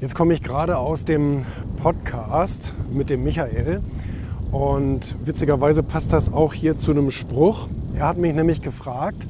[0.00, 1.44] Jetzt komme ich gerade aus dem
[1.82, 3.80] Podcast mit dem Michael
[4.52, 7.66] und witzigerweise passt das auch hier zu einem Spruch.
[7.96, 9.26] Er hat mich nämlich gefragt,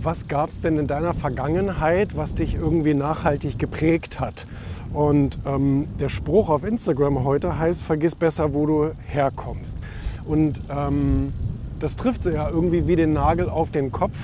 [0.00, 4.46] was gab es denn in deiner Vergangenheit, was dich irgendwie nachhaltig geprägt hat?
[4.92, 9.76] Und ähm, der Spruch auf Instagram heute heißt, vergiss besser, wo du herkommst.
[10.24, 11.32] Und ähm,
[11.80, 14.16] das trifft ja irgendwie wie den Nagel auf den Kopf,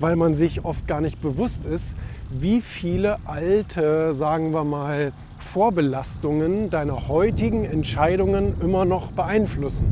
[0.00, 1.94] weil man sich oft gar nicht bewusst ist,
[2.32, 5.12] wie viele alte, sagen wir mal,
[5.44, 9.84] Vorbelastungen deine heutigen Entscheidungen immer noch beeinflussen.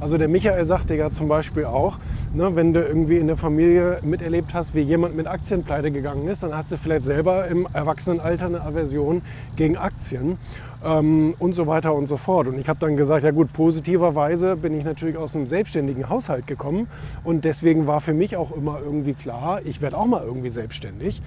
[0.00, 1.98] Also der Michael sagte ja zum Beispiel auch,
[2.34, 6.28] ne, wenn du irgendwie in der Familie miterlebt hast, wie jemand mit Aktien pleite gegangen
[6.28, 9.22] ist, dann hast du vielleicht selber im Erwachsenenalter eine Aversion
[9.56, 10.36] gegen Aktien
[10.84, 12.48] ähm, und so weiter und so fort.
[12.48, 16.46] Und ich habe dann gesagt, ja gut, positiverweise bin ich natürlich aus einem selbstständigen Haushalt
[16.46, 16.88] gekommen
[17.22, 21.22] und deswegen war für mich auch immer irgendwie klar, ich werde auch mal irgendwie selbstständig.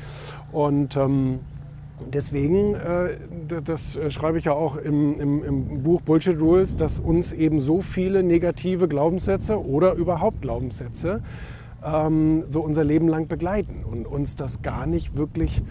[0.52, 1.40] Und ähm,
[2.06, 3.18] Deswegen, äh,
[3.64, 7.60] das äh, schreibe ich ja auch im, im, im, Buch Bullshit Rules, dass uns eben
[7.60, 11.22] so viele negative Glaubenssätze oder überhaupt Glaubenssätze
[11.84, 15.64] ähm, so unser Leben lang begleiten und uns das gar nicht wirklich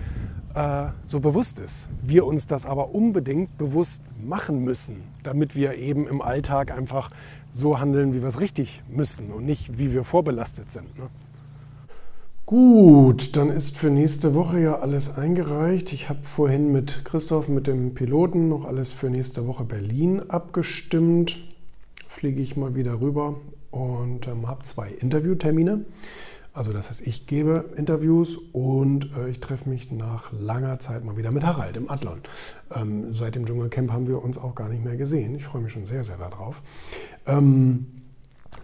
[0.54, 1.88] äh, so bewusst ist.
[2.02, 7.10] Wir uns das aber unbedingt bewusst machen müssen, damit wir eben im Alltag einfach
[7.52, 10.98] so handeln, wie wir es richtig müssen und nicht, wie wir vorbelastet sind.
[10.98, 11.08] Ne?
[12.46, 15.92] Gut, dann ist für nächste Woche ja alles eingereicht.
[15.92, 21.38] Ich habe vorhin mit Christoph, mit dem Piloten, noch alles für nächste Woche Berlin abgestimmt.
[22.08, 23.40] Fliege ich mal wieder rüber
[23.72, 25.86] und ähm, habe zwei Interviewtermine.
[26.54, 31.16] Also das heißt, ich gebe Interviews und äh, ich treffe mich nach langer Zeit mal
[31.16, 32.20] wieder mit Harald im Adlon.
[32.72, 35.34] Ähm, seit dem Dschungelcamp haben wir uns auch gar nicht mehr gesehen.
[35.34, 36.62] Ich freue mich schon sehr, sehr darauf.
[37.26, 37.86] Ähm,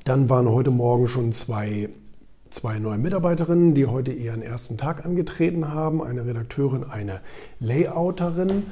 [0.05, 1.89] dann waren heute Morgen schon zwei
[2.53, 7.21] zwei neue Mitarbeiterinnen, die heute ihren ersten Tag angetreten haben, eine Redakteurin, eine
[7.61, 8.65] Layouterin.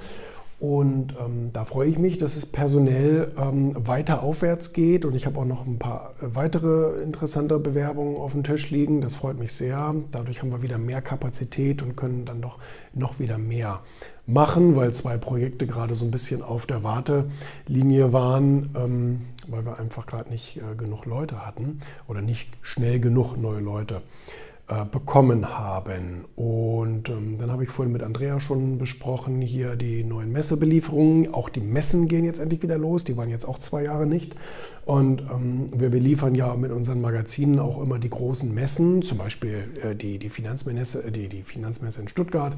[0.60, 5.06] Und ähm, da freue ich mich, dass es personell ähm, weiter aufwärts geht.
[5.06, 9.00] Und ich habe auch noch ein paar weitere interessante Bewerbungen auf dem Tisch liegen.
[9.00, 9.94] Das freut mich sehr.
[10.12, 12.58] Dadurch haben wir wieder mehr Kapazität und können dann doch
[12.92, 13.80] noch wieder mehr
[14.26, 19.78] machen, weil zwei Projekte gerade so ein bisschen auf der Wartelinie waren, ähm, weil wir
[19.78, 24.49] einfach gerade nicht äh, genug Leute hatten oder nicht schnell genug neue Leute äh,
[24.92, 26.24] bekommen haben.
[26.36, 31.34] Und ähm, dann habe ich vorhin mit Andrea schon besprochen, hier die neuen Messebelieferungen.
[31.34, 33.02] Auch die Messen gehen jetzt endlich wieder los.
[33.04, 34.36] Die waren jetzt auch zwei Jahre nicht.
[34.84, 39.64] Und ähm, wir beliefern ja mit unseren Magazinen auch immer die großen Messen, zum Beispiel
[39.82, 42.56] äh, die, die, Finanzmesse, die, die Finanzmesse in Stuttgart.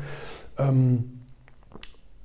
[0.58, 1.20] Ähm,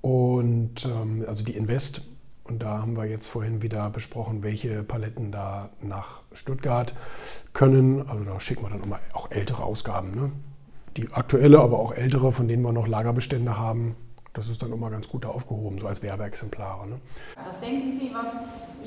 [0.01, 2.01] und ähm, also die Invest
[2.47, 6.93] und da haben wir jetzt vorhin wieder besprochen, welche Paletten da nach Stuttgart
[7.53, 8.07] können.
[8.07, 10.11] Also da schicken wir dann immer auch ältere Ausgaben.
[10.11, 10.31] Ne?
[10.95, 13.95] Die aktuelle, aber auch ältere, von denen wir noch Lagerbestände haben.
[14.37, 16.87] Das ist dann immer ganz gut da aufgehoben, so als Werbeexemplare.
[16.87, 16.95] Ne?
[17.43, 18.33] Was denken Sie, was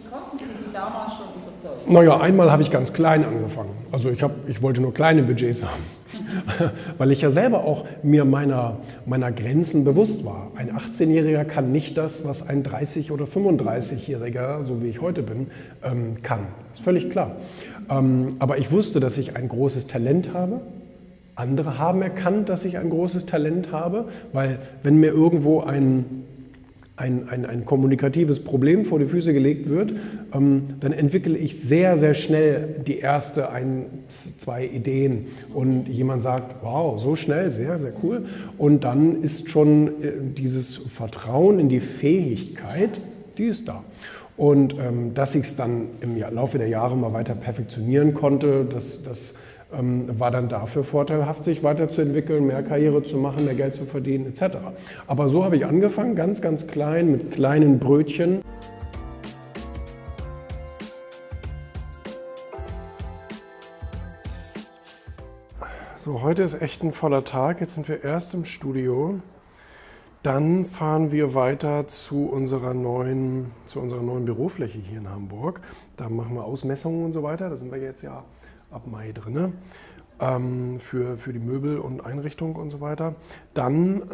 [0.09, 1.93] konnten Sie sie damals schon überzeugen?
[1.93, 3.71] Naja, einmal habe ich ganz klein angefangen.
[3.91, 8.25] Also ich, hab, ich wollte nur kleine Budgets haben, weil ich ja selber auch mir
[8.25, 10.53] meiner, meiner Grenzen bewusst war.
[10.55, 15.51] Ein 18-Jähriger kann nicht das, was ein 30- oder 35-Jähriger, so wie ich heute bin,
[15.83, 16.47] ähm, kann.
[16.69, 17.35] Das ist völlig klar.
[17.91, 20.61] Ähm, aber ich wusste, dass ich ein großes Talent habe.
[21.41, 26.25] Andere haben erkannt, dass ich ein großes Talent habe, weil wenn mir irgendwo ein
[27.01, 29.95] ein, ein, ein kommunikatives Problem vor die Füße gelegt wird,
[30.35, 36.57] ähm, dann entwickle ich sehr, sehr schnell die erste ein, zwei Ideen und jemand sagt,
[36.63, 38.27] wow, so schnell, sehr, sehr cool.
[38.59, 43.01] Und dann ist schon äh, dieses Vertrauen in die Fähigkeit,
[43.39, 43.83] die ist da.
[44.37, 49.03] Und ähm, dass ich es dann im Laufe der Jahre mal weiter perfektionieren konnte, das,
[49.03, 49.35] das
[49.73, 54.59] war dann dafür vorteilhaft, sich weiterzuentwickeln, mehr Karriere zu machen, mehr Geld zu verdienen etc.
[55.07, 58.43] Aber so habe ich angefangen, ganz, ganz klein, mit kleinen Brötchen.
[65.97, 67.61] So, heute ist echt ein voller Tag.
[67.61, 69.21] Jetzt sind wir erst im Studio.
[70.23, 75.61] Dann fahren wir weiter zu unserer neuen, zu unserer neuen Bürofläche hier in Hamburg.
[75.97, 77.49] Da machen wir Ausmessungen und so weiter.
[77.49, 78.25] Da sind wir jetzt ja
[78.71, 79.55] ab Mai drin
[80.21, 83.15] ähm, für, für die Möbel und Einrichtung und so weiter.
[83.55, 84.09] Dann äh,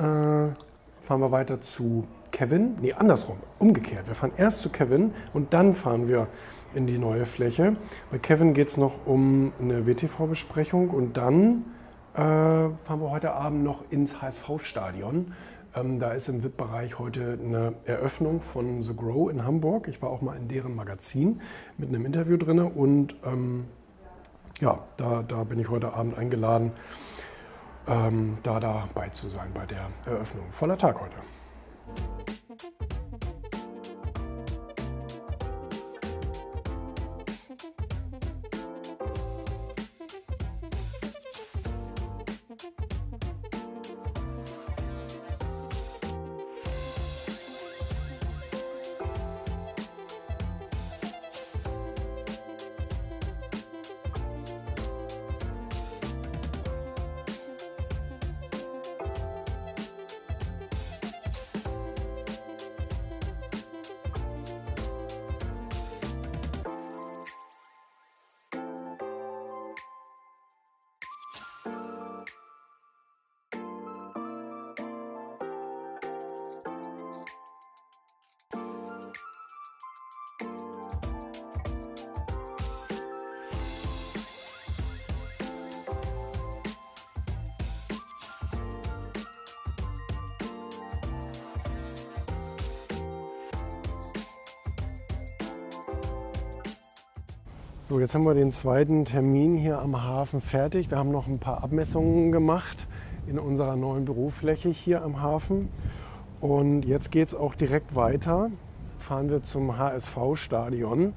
[1.04, 2.76] fahren wir weiter zu Kevin.
[2.80, 4.06] Nee, andersrum, umgekehrt.
[4.06, 6.28] Wir fahren erst zu Kevin und dann fahren wir
[6.74, 7.76] in die neue Fläche.
[8.10, 11.64] Bei Kevin geht es noch um eine WTV-Besprechung und dann
[12.14, 15.32] äh, fahren wir heute Abend noch ins HSV-Stadion.
[15.74, 19.88] Ähm, da ist im VIP-Bereich heute eine Eröffnung von The Grow in Hamburg.
[19.88, 21.40] Ich war auch mal in deren Magazin
[21.78, 23.66] mit einem Interview drin und ähm,
[24.60, 26.72] ja, da, da bin ich heute Abend eingeladen,
[27.86, 30.50] ähm, da dabei zu sein bei der Eröffnung.
[30.50, 31.16] Voller Tag heute.
[97.88, 100.90] So, jetzt haben wir den zweiten Termin hier am Hafen fertig.
[100.90, 102.88] Wir haben noch ein paar Abmessungen gemacht
[103.28, 105.68] in unserer neuen Bürofläche hier am Hafen.
[106.40, 108.50] Und jetzt geht es auch direkt weiter.
[108.98, 111.12] Fahren wir zum HSV-Stadion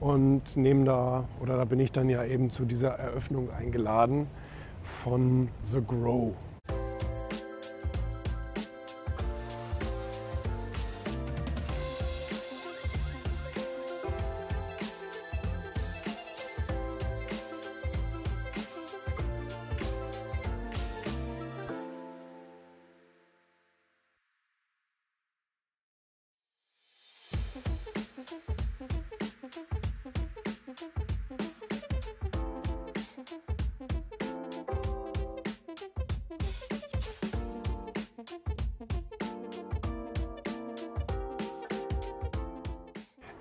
[0.00, 4.26] und nehmen da, oder da bin ich dann ja eben zu dieser Eröffnung eingeladen
[4.82, 6.32] von The Grow.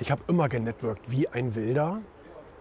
[0.01, 2.01] Ich habe immer genetworked wie ein Wilder.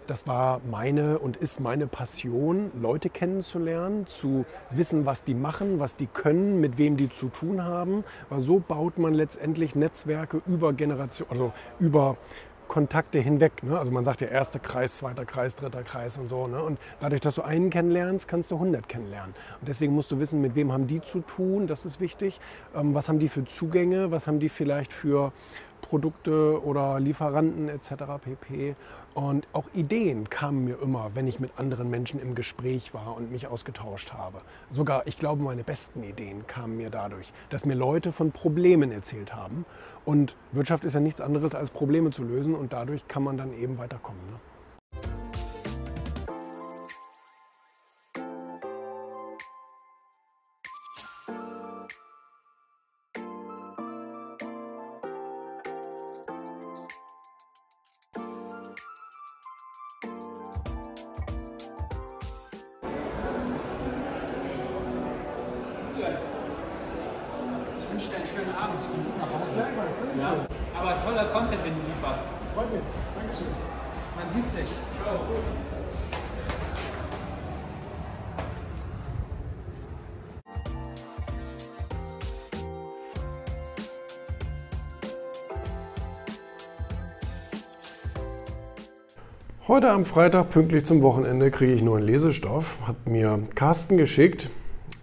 [0.06, 5.96] Das war meine und ist meine Passion, Leute kennenzulernen, zu wissen, was die machen, was
[5.96, 8.04] die können, mit wem die zu tun haben.
[8.28, 12.18] Weil so baut man letztendlich Netzwerke über Generationen, also über
[12.70, 13.64] Kontakte hinweg.
[13.64, 13.76] Ne?
[13.76, 16.46] Also man sagt ja erster Kreis, zweiter Kreis, dritter Kreis und so.
[16.46, 16.62] Ne?
[16.62, 19.34] Und dadurch, dass du einen kennenlernst, kannst du 100 kennenlernen.
[19.60, 22.38] Und deswegen musst du wissen, mit wem haben die zu tun, das ist wichtig.
[22.74, 25.32] Ähm, was haben die für Zugänge, was haben die vielleicht für
[25.80, 27.90] Produkte oder Lieferanten etc.
[28.22, 28.74] pp.
[29.14, 33.32] Und auch Ideen kamen mir immer, wenn ich mit anderen Menschen im Gespräch war und
[33.32, 34.40] mich ausgetauscht habe.
[34.70, 39.34] Sogar, ich glaube, meine besten Ideen kamen mir dadurch, dass mir Leute von Problemen erzählt
[39.34, 39.64] haben.
[40.04, 43.52] Und Wirtschaft ist ja nichts anderes als Probleme zu lösen und dadurch kann man dann
[43.52, 44.20] eben weiterkommen.
[44.30, 44.38] Ne?
[68.40, 69.56] Schönen Abend und gut nach Hause.
[70.18, 72.24] Ja, aber toller Content, wenn du lieferst.
[72.54, 72.82] Freut mich.
[73.14, 73.46] Dankeschön.
[74.16, 74.68] Man sieht sich.
[75.02, 75.18] Ciao.
[89.68, 92.78] Heute am Freitag, pünktlich zum Wochenende, kriege ich neuen Lesestoff.
[92.86, 94.50] Hat mir Carsten geschickt.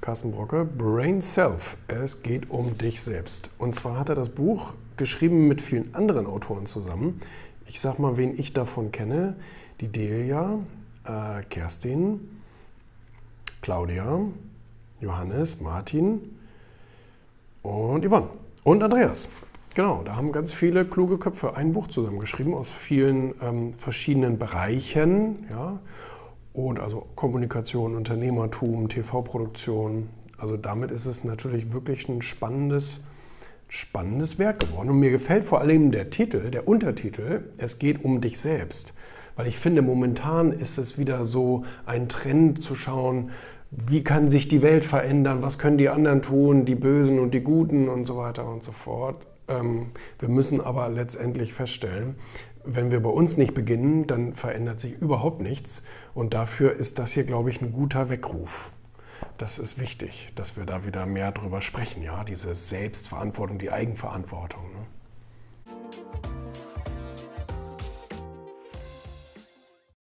[0.07, 1.75] Carsten Brocke, Brain Self.
[1.89, 3.49] Es geht um dich selbst.
[3.57, 7.19] Und zwar hat er das Buch geschrieben mit vielen anderen Autoren zusammen.
[7.65, 9.35] Ich sag mal, wen ich davon kenne.
[9.81, 10.59] Die Delia,
[11.03, 12.21] äh, Kerstin,
[13.61, 14.21] Claudia,
[15.01, 16.37] Johannes, Martin
[17.61, 18.29] und Yvonne
[18.63, 19.27] und Andreas.
[19.75, 25.47] Genau, da haben ganz viele kluge Köpfe ein Buch zusammengeschrieben aus vielen ähm, verschiedenen Bereichen.
[25.51, 25.79] Ja?
[26.57, 30.09] Und also Kommunikation, Unternehmertum, TV-Produktion.
[30.39, 33.03] Also damit ist es natürlich wirklich ein spannendes,
[33.69, 34.89] spannendes Werk geworden.
[34.89, 38.95] Und mir gefällt vor allem der Titel, der Untertitel, es geht um dich selbst.
[39.35, 43.29] Weil ich finde, momentan ist es wieder so ein Trend zu schauen,
[43.69, 47.41] wie kann sich die Welt verändern, was können die anderen tun, die Bösen und die
[47.41, 49.27] Guten und so weiter und so fort.
[49.47, 52.15] Ähm, wir müssen aber letztendlich feststellen,
[52.75, 55.83] wenn wir bei uns nicht beginnen, dann verändert sich überhaupt nichts.
[56.13, 58.71] Und dafür ist das hier, glaube ich, ein guter Weckruf.
[59.37, 64.63] Das ist wichtig, dass wir da wieder mehr drüber sprechen, ja, diese Selbstverantwortung, die Eigenverantwortung.
[64.71, 64.85] Ne?